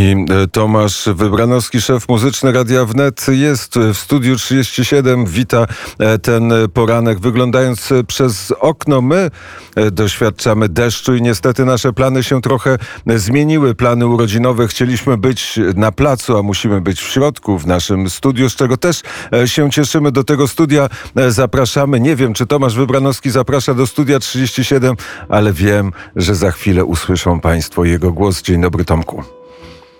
I 0.00 0.16
e, 0.42 0.46
Tomasz 0.46 1.08
Wybranowski, 1.14 1.80
szef 1.80 2.08
muzyczny 2.08 2.52
Radia 2.52 2.84
Wnet 2.84 3.26
jest 3.28 3.78
w 3.78 3.96
studiu 3.96 4.36
37. 4.36 5.26
Wita 5.26 5.66
e, 5.98 6.18
ten 6.18 6.52
poranek. 6.74 7.20
Wyglądając 7.20 7.88
przez 8.06 8.52
okno, 8.60 9.00
my 9.00 9.30
e, 9.76 9.90
doświadczamy 9.90 10.68
deszczu 10.68 11.14
i 11.14 11.22
niestety 11.22 11.64
nasze 11.64 11.92
plany 11.92 12.22
się 12.22 12.40
trochę 12.40 12.78
zmieniły. 13.06 13.74
Plany 13.74 14.06
urodzinowe. 14.06 14.68
Chcieliśmy 14.68 15.16
być 15.16 15.58
na 15.74 15.92
placu, 15.92 16.36
a 16.36 16.42
musimy 16.42 16.80
być 16.80 17.00
w 17.00 17.08
środku, 17.08 17.58
w 17.58 17.66
naszym 17.66 18.10
studiu, 18.10 18.50
z 18.50 18.56
czego 18.56 18.76
też 18.76 19.02
się 19.44 19.70
cieszymy. 19.70 20.12
Do 20.12 20.24
tego 20.24 20.48
studia 20.48 20.88
zapraszamy. 21.28 22.00
Nie 22.00 22.16
wiem, 22.16 22.34
czy 22.34 22.46
Tomasz 22.46 22.74
Wybranowski 22.74 23.30
zaprasza 23.30 23.74
do 23.74 23.86
studia 23.86 24.18
37, 24.18 24.96
ale 25.28 25.52
wiem, 25.52 25.92
że 26.16 26.34
za 26.34 26.50
chwilę 26.50 26.84
usłyszą 26.84 27.40
Państwo 27.40 27.84
jego 27.84 28.12
głos. 28.12 28.42
Dzień 28.42 28.60
dobry, 28.60 28.84
Tomku. 28.84 29.39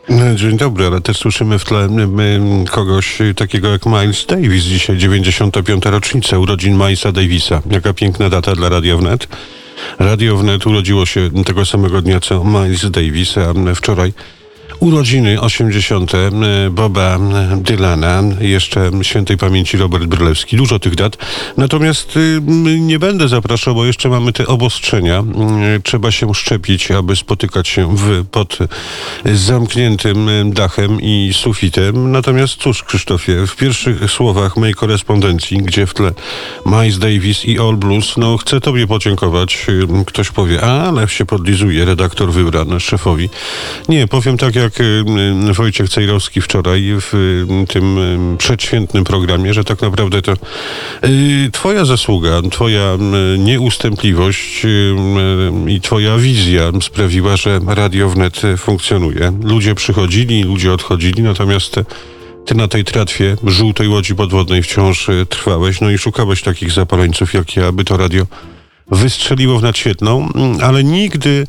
No, 0.08 0.34
dzień 0.34 0.56
dobry, 0.56 0.86
ale 0.86 1.00
też 1.00 1.16
słyszymy 1.16 1.58
w 1.58 1.64
tle 1.64 1.88
kogoś 2.70 3.18
takiego 3.36 3.68
jak 3.68 3.86
Miles 3.86 4.26
Davis. 4.26 4.64
Dzisiaj 4.64 4.96
95. 4.96 5.84
rocznica 5.84 6.38
urodzin 6.38 6.72
Milesa 6.72 7.12
Davisa. 7.12 7.62
Jaka 7.70 7.92
piękna 7.92 8.28
data 8.30 8.56
dla 8.56 8.68
Radio 8.68 8.98
Wnet. 8.98 9.28
Radio 9.98 10.36
Wnet 10.36 10.66
urodziło 10.66 11.06
się 11.06 11.30
tego 11.46 11.64
samego 11.66 12.02
dnia 12.02 12.20
co 12.20 12.44
Miles 12.44 12.90
Davis, 12.90 13.34
a 13.38 13.74
wczoraj 13.74 14.12
urodziny 14.80 15.40
80. 15.40 16.12
Boba 16.70 17.18
Dylana, 17.56 18.22
jeszcze 18.40 18.90
świętej 19.02 19.36
pamięci 19.36 19.76
Robert 19.76 20.04
Brylewski. 20.04 20.56
Dużo 20.56 20.78
tych 20.78 20.94
dat. 20.94 21.16
Natomiast 21.56 22.16
y, 22.16 22.40
nie 22.80 22.98
będę 22.98 23.28
zapraszał, 23.28 23.74
bo 23.74 23.84
jeszcze 23.84 24.08
mamy 24.08 24.32
te 24.32 24.46
obostrzenia. 24.46 25.24
Trzeba 25.82 26.10
się 26.10 26.34
szczepić, 26.34 26.90
aby 26.90 27.16
spotykać 27.16 27.68
się 27.68 27.96
w, 27.96 28.24
pod 28.30 28.58
zamkniętym 29.34 30.28
dachem 30.52 31.00
i 31.00 31.30
sufitem. 31.34 32.12
Natomiast 32.12 32.54
cóż, 32.54 32.82
Krzysztofie, 32.82 33.46
w 33.46 33.56
pierwszych 33.56 34.10
słowach 34.10 34.56
mojej 34.56 34.74
korespondencji, 34.74 35.58
gdzie 35.58 35.86
w 35.86 35.94
tle 35.94 36.12
Miles 36.66 36.98
Davis 36.98 37.44
i 37.44 37.58
All 37.58 37.76
Blues, 37.76 38.16
no 38.16 38.36
chcę 38.36 38.60
tobie 38.60 38.86
podziękować. 38.86 39.66
Y, 39.68 40.04
ktoś 40.04 40.30
powie, 40.30 40.62
a, 40.62 40.88
ale 40.88 41.08
się 41.08 41.26
podlizuje 41.26 41.84
redaktor 41.84 42.32
wybrany 42.32 42.80
szefowi. 42.80 43.28
Nie, 43.88 44.06
powiem 44.06 44.38
tak 44.38 44.54
jak 44.54 44.69
jak 44.70 44.80
y, 45.50 45.54
Wojciech 45.54 45.88
Cejrowski 45.88 46.40
wczoraj 46.40 46.82
w 47.00 47.14
y, 47.14 47.66
tym 47.66 47.98
y, 48.34 48.36
przedświętnym 48.36 49.04
programie, 49.04 49.54
że 49.54 49.64
tak 49.64 49.82
naprawdę 49.82 50.22
to 50.22 50.32
twoja 51.52 51.84
zasługa, 51.84 52.42
twoja 52.50 52.98
nieustępliwość 53.38 54.66
i 55.66 55.80
twoja 55.80 56.16
wizja 56.16 56.72
sprawiła, 56.82 57.36
że 57.36 57.60
Radio 57.66 58.08
Wnet 58.08 58.42
funkcjonuje. 58.56 59.32
Ludzie 59.42 59.74
przychodzili, 59.74 60.42
ludzie 60.42 60.72
odchodzili, 60.72 61.22
natomiast 61.22 61.76
ty 62.46 62.54
na 62.54 62.68
tej 62.68 62.84
tratwie 62.84 63.36
żółtej 63.44 63.88
łodzi 63.88 64.14
podwodnej 64.14 64.62
wciąż 64.62 65.10
trwałeś, 65.28 65.80
no 65.80 65.90
i 65.90 65.98
szukałeś 65.98 66.42
takich 66.42 66.72
zapaleńców 66.72 67.34
jak 67.34 67.56
ja, 67.56 67.66
aby 67.66 67.84
to 67.84 67.96
radio 67.96 68.26
wystrzeliło 68.90 69.58
w 69.58 69.62
nadświetną, 69.62 70.28
ale 70.62 70.84
nigdy 70.84 71.46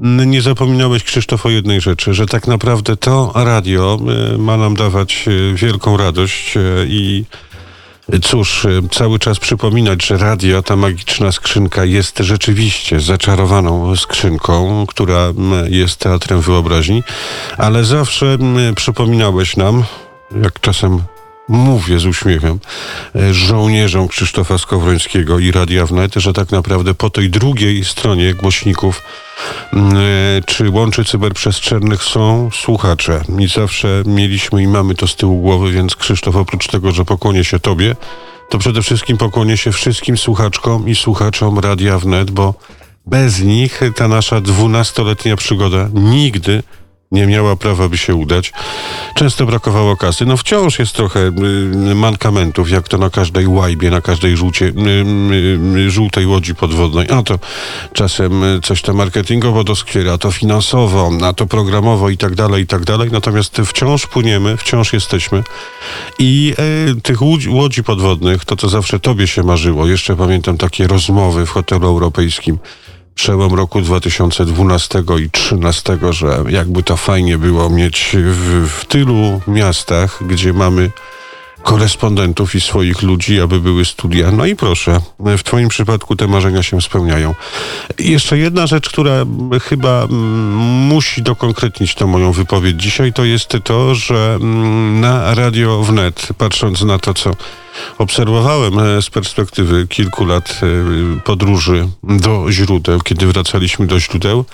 nie 0.00 0.42
zapominałeś, 0.42 1.04
Krzysztof, 1.04 1.46
o 1.46 1.50
jednej 1.50 1.80
rzeczy, 1.80 2.14
że 2.14 2.26
tak 2.26 2.46
naprawdę 2.46 2.96
to 2.96 3.32
radio 3.34 3.98
e, 4.34 4.38
ma 4.38 4.56
nam 4.56 4.76
dawać 4.76 5.24
e, 5.28 5.54
wielką 5.54 5.96
radość 5.96 6.56
e, 6.56 6.60
i 6.86 7.24
Cóż, 8.22 8.66
cały 8.90 9.18
czas 9.18 9.38
przypominać, 9.38 10.06
że 10.06 10.18
radio, 10.18 10.62
ta 10.62 10.76
magiczna 10.76 11.32
skrzynka 11.32 11.84
jest 11.84 12.18
rzeczywiście 12.18 13.00
zaczarowaną 13.00 13.96
skrzynką, 13.96 14.84
która 14.88 15.32
jest 15.68 15.96
teatrem 15.96 16.40
wyobraźni, 16.40 17.02
ale 17.58 17.84
zawsze 17.84 18.38
przypominałeś 18.76 19.56
nam, 19.56 19.84
jak 20.42 20.60
czasem 20.60 21.02
mówię 21.50 21.98
z 21.98 22.06
uśmiechem, 22.06 22.58
żołnierzom 23.30 24.08
Krzysztofa 24.08 24.58
Skowrońskiego 24.58 25.38
i 25.38 25.52
Radia 25.52 25.86
Wnet, 25.86 26.14
że 26.14 26.32
tak 26.32 26.50
naprawdę 26.50 26.94
po 26.94 27.10
tej 27.10 27.30
drugiej 27.30 27.84
stronie 27.84 28.34
głośników 28.34 29.02
Mm, 29.72 29.96
e, 29.96 30.00
czy 30.46 30.70
łączy 30.70 31.04
cyberprzestrzennych 31.04 32.02
są 32.02 32.50
słuchacze. 32.52 33.22
I 33.38 33.48
zawsze 33.48 34.02
mieliśmy 34.06 34.62
i 34.62 34.68
mamy 34.68 34.94
to 34.94 35.06
z 35.06 35.16
tyłu 35.16 35.40
głowy, 35.40 35.72
więc 35.72 35.96
Krzysztof, 35.96 36.36
oprócz 36.36 36.66
tego, 36.66 36.92
że 36.92 37.04
pokłonie 37.04 37.44
się 37.44 37.60
Tobie, 37.60 37.96
to 38.48 38.58
przede 38.58 38.82
wszystkim 38.82 39.16
pokłonie 39.16 39.56
się 39.56 39.72
wszystkim 39.72 40.16
słuchaczkom 40.16 40.88
i 40.88 40.94
słuchaczom 40.94 41.58
Radia 41.58 41.98
Wnet, 41.98 42.30
bo 42.30 42.54
bez 43.06 43.40
nich 43.40 43.80
ta 43.96 44.08
nasza 44.08 44.40
dwunastoletnia 44.40 45.36
przygoda 45.36 45.88
nigdy 45.94 46.62
nie 47.10 47.26
miała 47.26 47.56
prawa 47.56 47.88
by 47.88 47.98
się 47.98 48.14
udać. 48.14 48.52
Często 49.14 49.46
brakowało 49.46 49.96
kasy. 49.96 50.26
No 50.26 50.36
wciąż 50.36 50.78
jest 50.78 50.92
trochę 50.92 51.20
y, 51.90 51.94
mankamentów, 51.94 52.70
jak 52.70 52.88
to 52.88 52.98
na 52.98 53.10
każdej 53.10 53.46
łajbie, 53.46 53.90
na 53.90 54.00
każdej 54.00 54.36
żółcie, 54.36 54.64
y, 54.66 55.76
y, 55.78 55.90
żółtej 55.90 56.26
łodzi 56.26 56.54
podwodnej. 56.54 57.06
A 57.10 57.22
to 57.22 57.38
czasem 57.92 58.42
coś 58.62 58.82
tam 58.82 58.96
marketingowo 58.96 59.64
doskwiera, 59.64 60.12
a 60.12 60.18
to 60.18 60.32
finansowo, 60.32 61.10
a 61.22 61.32
to 61.32 61.46
programowo 61.46 62.10
i 62.10 62.16
tak 62.16 62.34
dalej, 62.34 62.62
i 62.62 62.66
tak 62.66 62.84
dalej. 62.84 63.08
Natomiast 63.12 63.60
wciąż 63.66 64.06
płyniemy, 64.06 64.56
wciąż 64.56 64.92
jesteśmy. 64.92 65.42
I 66.18 66.54
e, 66.58 67.00
tych 67.00 67.22
łodzi, 67.22 67.48
łodzi 67.48 67.84
podwodnych, 67.84 68.44
to 68.44 68.56
co 68.56 68.68
zawsze 68.68 69.00
tobie 69.00 69.26
się 69.26 69.42
marzyło, 69.42 69.86
jeszcze 69.86 70.16
pamiętam 70.16 70.58
takie 70.58 70.86
rozmowy 70.86 71.46
w 71.46 71.50
hotelu 71.50 71.88
europejskim, 71.88 72.58
przełom 73.20 73.54
roku 73.54 73.80
2012 73.80 74.98
i 74.98 75.02
2013, 75.02 75.98
że 76.10 76.44
jakby 76.48 76.82
to 76.82 76.96
fajnie 76.96 77.38
było 77.38 77.70
mieć 77.70 78.16
w, 78.16 78.68
w 78.68 78.84
tylu 78.84 79.40
miastach, 79.46 80.18
gdzie 80.26 80.52
mamy 80.52 80.90
korespondentów 81.62 82.54
i 82.54 82.60
swoich 82.60 83.02
ludzi, 83.02 83.40
aby 83.40 83.60
były 83.60 83.84
studia. 83.84 84.30
No 84.30 84.46
i 84.46 84.56
proszę, 84.56 85.00
w 85.18 85.42
Twoim 85.42 85.68
przypadku 85.68 86.16
te 86.16 86.26
marzenia 86.26 86.62
się 86.62 86.80
spełniają. 86.80 87.34
Jeszcze 87.98 88.38
jedna 88.38 88.66
rzecz, 88.66 88.88
która 88.88 89.24
chyba 89.62 90.02
mm, 90.02 90.52
musi 90.86 91.22
dokonkretnić 91.22 91.94
tę 91.94 92.06
moją 92.06 92.32
wypowiedź 92.32 92.82
dzisiaj, 92.82 93.12
to 93.12 93.24
jest 93.24 93.56
to, 93.64 93.94
że 93.94 94.38
mm, 94.40 95.00
na 95.00 95.34
Radio 95.34 95.82
Wnet, 95.82 96.28
patrząc 96.38 96.82
na 96.82 96.98
to, 96.98 97.14
co 97.14 97.30
obserwowałem 97.98 98.78
e, 98.78 99.02
z 99.02 99.10
perspektywy 99.10 99.86
kilku 99.88 100.24
lat 100.24 100.60
e, 100.62 101.20
podróży 101.20 101.88
do 102.02 102.52
źródeł, 102.52 103.00
kiedy 103.00 103.26
wracaliśmy 103.26 103.86
do 103.86 104.00
źródeł, 104.00 104.44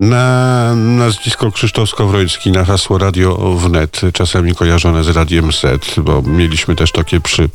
na 0.00 0.74
nazwisko 0.74 1.52
Krzysztof 1.52 1.90
Skowroński, 1.90 2.52
na 2.52 2.64
hasło 2.64 2.98
Radio 2.98 3.36
Wnet, 3.36 4.00
czasami 4.12 4.54
kojarzone 4.54 5.04
z 5.04 5.08
Radiem 5.08 5.52
Z, 5.52 5.94
bo 5.98 6.22
mieliśmy 6.22 6.76
też 6.76 6.92
takie 6.92 7.20
przy, 7.20 7.48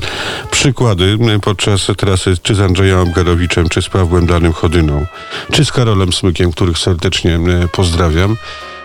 przykłady 0.52 1.18
podczas 1.42 1.88
trasy 1.98 2.38
czy 2.44 2.56
z 2.56 2.60
Andrzejem 2.60 3.00
Abgarowiczem, 3.00 3.70
czy 3.70 3.82
z 3.82 3.90
Pawłem 3.90 4.26
Danym 4.26 4.54
Chodyną, 4.54 5.06
czy 5.52 5.66
z 5.66 5.72
Karolem 5.72 6.14
Smykiem, 6.14 6.52
których 6.52 6.78
serdecznie 6.78 7.36
e, 7.36 7.68
pozdrawiam. 7.68 8.38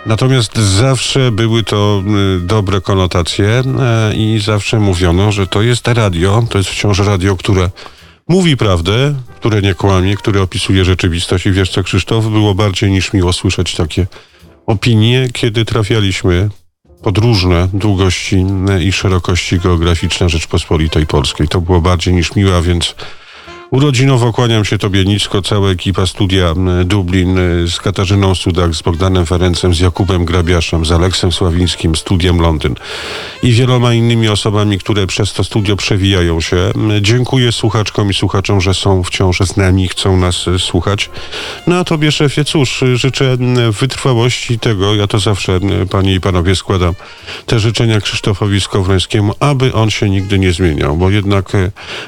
Natomiast 0.06 0.58
zawsze 0.58 1.30
były 1.30 1.62
to 1.62 2.02
e, 2.06 2.40
dobre 2.40 2.80
konotacje 2.80 3.46
e, 3.48 4.14
i 4.14 4.40
zawsze 4.44 4.80
mówiono, 4.80 5.32
że 5.32 5.46
to 5.46 5.62
jest 5.62 5.88
radio, 5.88 6.44
to 6.50 6.58
jest 6.58 6.70
wciąż 6.70 6.98
radio, 6.98 7.36
które 7.36 7.70
mówi 8.28 8.56
prawdę, 8.56 9.14
które 9.36 9.62
nie 9.62 9.74
kłamie, 9.74 10.16
które 10.16 10.42
opisuje 10.42 10.84
rzeczywistość. 10.84 11.46
I 11.46 11.52
wiesz 11.52 11.70
co, 11.70 11.82
Krzysztof, 11.82 12.26
było 12.26 12.54
bardziej 12.54 12.90
niż 12.90 13.12
miło 13.12 13.32
słyszeć 13.32 13.74
takie 13.74 14.06
opinie, 14.66 15.28
kiedy 15.32 15.64
trafialiśmy 15.64 16.48
pod 17.02 17.18
różne 17.18 17.68
długości 17.72 18.46
i 18.80 18.92
szerokości 18.92 19.58
geograficzne 19.58 20.28
Rzeczpospolitej 20.28 21.06
Polskiej. 21.06 21.48
To 21.48 21.60
było 21.60 21.80
bardziej 21.80 22.14
niż 22.14 22.34
miłe, 22.34 22.56
a 22.56 22.62
więc 22.62 22.94
Urodzinowo 23.74 24.32
kłaniam 24.32 24.64
się 24.64 24.78
Tobie 24.78 25.04
nisko, 25.04 25.42
cała 25.42 25.70
ekipa 25.70 26.06
studia 26.06 26.54
Dublin 26.84 27.38
z 27.68 27.80
Katarzyną 27.80 28.34
Sudak, 28.34 28.74
z 28.74 28.82
Bogdanem 28.82 29.26
Ferencem, 29.26 29.74
z 29.74 29.80
Jakubem 29.80 30.24
Grabiaszem, 30.24 30.84
z 30.84 30.92
Aleksem 30.92 31.32
Sławińskim, 31.32 31.96
studiem 31.96 32.40
Londyn 32.40 32.74
i 33.42 33.52
wieloma 33.52 33.94
innymi 33.94 34.28
osobami, 34.28 34.78
które 34.78 35.06
przez 35.06 35.32
to 35.32 35.44
studio 35.44 35.76
przewijają 35.76 36.40
się. 36.40 36.56
Dziękuję 37.00 37.52
słuchaczkom 37.52 38.10
i 38.10 38.14
słuchaczom, 38.14 38.60
że 38.60 38.74
są 38.74 39.02
wciąż 39.02 39.38
z 39.38 39.56
nami, 39.56 39.88
chcą 39.88 40.16
nas 40.16 40.48
e, 40.48 40.58
słuchać. 40.58 41.10
No 41.66 41.78
a 41.78 41.84
Tobie, 41.84 42.12
szefie, 42.12 42.44
cóż, 42.44 42.84
życzę 42.94 43.36
wytrwałości 43.80 44.58
tego, 44.58 44.94
ja 44.94 45.06
to 45.06 45.18
zawsze, 45.18 45.60
Panie 45.90 46.14
i 46.14 46.20
Panowie, 46.20 46.56
składam 46.56 46.94
te 47.46 47.60
życzenia 47.60 48.00
Krzysztofowi 48.00 48.60
Skowrońskiemu, 48.60 49.32
aby 49.40 49.72
on 49.72 49.90
się 49.90 50.10
nigdy 50.10 50.38
nie 50.38 50.52
zmieniał, 50.52 50.96
bo 50.96 51.10
jednak 51.10 51.52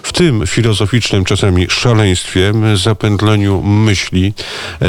w 0.03 0.13
tym 0.13 0.47
filozoficznym 0.47 1.25
czasami 1.25 1.56
czasami 1.57 1.71
szaleństwie, 1.71 2.53
zapędleniu 2.75 3.63
myśli, 3.63 4.33
e, 4.81 4.87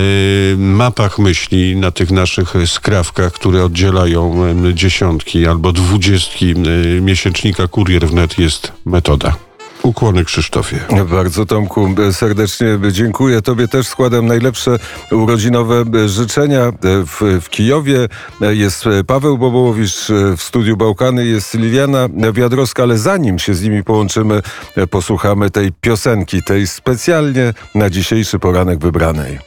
mapach 0.57 1.19
myśli 1.19 1.75
na 1.75 1.91
tych 1.91 2.11
naszych 2.11 2.53
skrawkach, 2.65 3.33
które 3.33 3.63
oddzielają 3.63 4.35
dziesiątki 4.73 5.47
albo 5.47 5.71
dwudziestki 5.71 6.53
miesięcznika 7.01 7.67
Kurier 7.67 8.07
Wnet 8.07 8.39
jest 8.39 8.71
metoda. 8.85 9.46
Ukłony 9.87 10.25
Krzysztofie. 10.25 10.79
Bardzo 11.11 11.45
Tomku 11.45 11.89
serdecznie 12.11 12.79
dziękuję. 12.91 13.41
Tobie 13.41 13.67
też 13.67 13.87
składam 13.87 14.25
najlepsze 14.25 14.79
urodzinowe 15.11 15.83
życzenia. 16.05 16.71
W, 16.81 17.39
w 17.41 17.49
Kijowie 17.49 18.07
jest 18.41 18.85
Paweł 19.07 19.37
Bobołowicz, 19.37 20.07
w 20.37 20.41
studiu 20.41 20.77
Bałkany 20.77 21.25
jest 21.25 21.53
Liliana 21.53 22.09
Wiadrowska, 22.33 22.83
ale 22.83 22.97
zanim 22.97 23.39
się 23.39 23.53
z 23.53 23.63
nimi 23.63 23.83
połączymy, 23.83 24.41
posłuchamy 24.89 25.49
tej 25.49 25.71
piosenki, 25.71 26.43
tej 26.43 26.67
specjalnie 26.67 27.53
na 27.75 27.89
dzisiejszy 27.89 28.39
poranek 28.39 28.79
wybranej. 28.79 29.46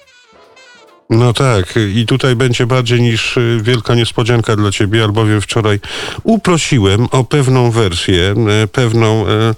No 1.10 1.32
tak, 1.32 1.74
i 1.94 2.06
tutaj 2.06 2.36
będzie 2.36 2.66
bardziej 2.66 3.02
niż 3.02 3.36
y, 3.36 3.60
wielka 3.62 3.94
niespodzianka 3.94 4.56
dla 4.56 4.70
ciebie, 4.70 5.04
albowiem 5.04 5.40
wczoraj 5.40 5.80
uprosiłem 6.22 7.06
o 7.10 7.24
pewną 7.24 7.70
wersję, 7.70 8.34
e, 8.62 8.66
pewną 8.66 9.26
e, 9.26 9.54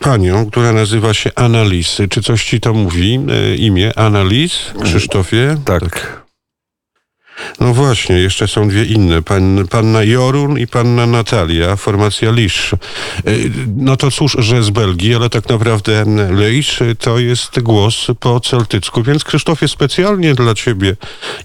panią, 0.00 0.50
która 0.50 0.72
nazywa 0.72 1.14
się 1.14 1.30
Annalise. 1.34 2.08
Czy 2.08 2.22
coś 2.22 2.44
ci 2.44 2.60
to 2.60 2.74
mówi? 2.74 3.20
E, 3.30 3.56
imię 3.56 3.98
Annalise? 3.98 4.56
Krzysztofie? 4.82 5.56
Tak. 5.64 6.19
No 7.60 7.74
właśnie, 7.74 8.18
jeszcze 8.18 8.48
są 8.48 8.68
dwie 8.68 8.84
inne. 8.84 9.22
Pan, 9.22 9.68
panna 9.70 10.04
Jorun 10.04 10.58
i 10.58 10.66
panna 10.66 11.06
Natalia, 11.06 11.76
formacja 11.76 12.30
Lisz. 12.30 12.72
E, 12.72 12.76
No 13.76 13.96
to 13.96 14.10
cóż, 14.10 14.36
że 14.38 14.62
z 14.62 14.70
Belgii, 14.70 15.14
ale 15.14 15.30
tak 15.30 15.48
naprawdę 15.48 16.04
Lisz 16.30 16.78
to 16.98 17.18
jest 17.18 17.60
głos 17.60 18.06
po 18.20 18.40
celtycku. 18.40 19.02
Więc 19.02 19.24
Krzysztofie, 19.24 19.68
specjalnie 19.68 20.34
dla 20.34 20.54
ciebie 20.54 20.96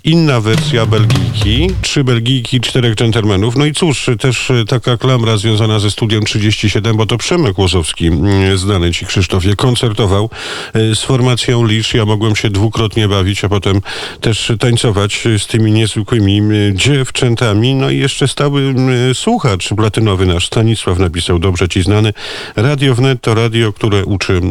inna 0.04 0.42
wersja 0.42 0.86
Belgijki. 0.86 1.70
Trzy 1.82 2.04
Belgijki, 2.04 2.62
czterech 2.62 2.96
dżentelmenów. 2.96 3.56
No 3.56 3.66
i 3.66 3.74
cóż, 3.74 4.10
też 4.20 4.52
taka 4.68 4.98
klamra 4.98 5.38
związana 5.38 5.80
ze 5.80 5.92
studiem 5.92 6.24
37, 6.26 6.98
bo 6.98 7.06
to 7.06 7.18
Przemek 7.18 7.58
Łozowski, 7.58 8.08
mm, 8.08 8.58
znany 8.58 8.92
ci 8.92 9.06
Krzysztofie, 9.06 9.56
koncertował 9.56 10.30
e, 10.74 10.96
z 10.96 11.02
formacją 11.02 11.66
Lisz. 11.66 11.94
Ja 11.94 12.06
mogłem 12.06 12.36
się 12.36 12.50
dwukrotnie 12.50 13.08
bawić, 13.08 13.44
a 13.44 13.50
potem 13.50 13.82
też 14.22 14.52
tańcować 14.60 15.24
z 15.38 15.48
tymi 15.48 15.72
niezwykłymi 15.72 15.95
m, 15.98 16.78
dziewczętami. 16.78 17.76
No 17.76 17.90
i 17.90 17.98
jeszcze 17.98 18.28
stały 18.28 18.76
słuchacz 19.14 19.70
platynowy 19.74 20.26
nasz 20.26 20.48
Stanisław 20.48 21.00
napisał, 21.00 21.40
dobrze 21.40 21.70
ci 21.70 21.84
znany. 21.84 22.14
Radio 22.56 22.96
Wnet 22.96 23.22
to 23.22 23.34
radio, 23.34 23.74
które 23.74 24.06
uczy 24.06 24.42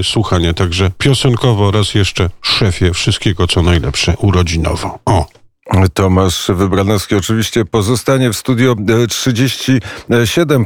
e, 0.00 0.04
słuchania. 0.04 0.54
Także 0.54 0.90
piosenkowo 0.98 1.70
raz 1.70 1.94
jeszcze 1.94 2.30
szefie 2.42 2.92
wszystkiego 2.92 3.46
co 3.46 3.62
najlepsze 3.62 4.14
urodzinowo. 4.16 4.98
O! 5.04 5.26
Tomasz 5.94 6.50
Wybranowski 6.54 7.14
oczywiście 7.14 7.64
pozostanie 7.64 8.30
w 8.30 8.36
studio 8.36 8.76
e, 9.04 9.06
37. 9.06 10.60